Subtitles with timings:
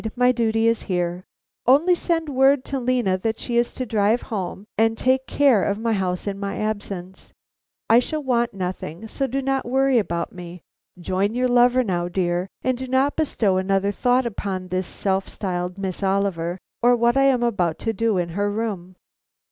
[0.15, 1.25] "My duty is here.
[1.67, 5.77] Only send word to Lena that she is to drive home and take care of
[5.77, 7.31] my house in my absence.
[7.87, 10.63] I shall want nothing, so do not worry about me.
[10.99, 15.77] Join your lover now, dear; and do not bestow another thought upon this self styled
[15.77, 18.95] Miss Oliver or what I am about to do in her room."